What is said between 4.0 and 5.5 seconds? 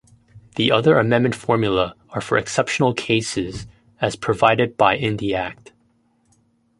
as provided by in the